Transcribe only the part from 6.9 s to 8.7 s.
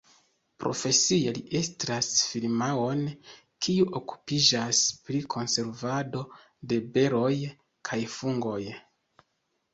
beroj kaj fungoj.